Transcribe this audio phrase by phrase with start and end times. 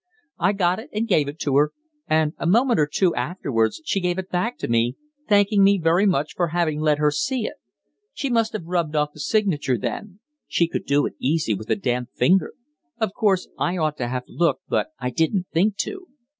[0.39, 1.73] I got it and gave it to her,
[2.07, 4.95] and a moment or two afterwards she gave it back to me,
[5.29, 7.57] thanking me very much for having let her see it.
[8.11, 10.19] She must have rubbed off the signature then.
[10.47, 12.55] She could do it easy with a damp finger.
[12.99, 16.07] Of course, I ought to have looked, but I didn't think to."